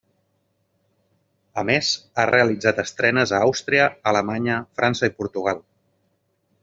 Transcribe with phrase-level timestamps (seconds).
[1.61, 5.63] A més ha realitzat estrenes a Àustria, Alemanya, França i Portugal.